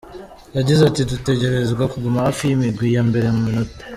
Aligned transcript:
Yagize 0.57 0.81
ati: 0.85 1.01
"Dutegerezwa 1.11 1.83
kuguma 1.91 2.19
hafi 2.25 2.41
y'imigwi 2.45 2.87
ya 2.95 3.03
mbere 3.09 3.27
mu 3.33 3.39
manota. 3.45 3.83